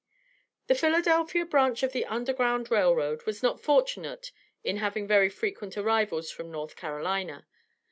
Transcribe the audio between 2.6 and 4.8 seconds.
Rail Road was not fortunate in